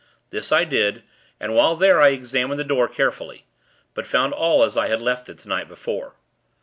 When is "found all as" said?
4.07-4.75